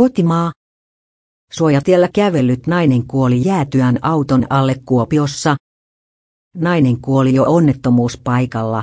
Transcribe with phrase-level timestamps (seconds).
[0.00, 0.52] Kotimaa.
[1.52, 5.56] Suojatiellä kävellyt nainen kuoli jäätyään auton alle Kuopiossa.
[6.56, 8.82] Nainen kuoli jo onnettomuuspaikalla.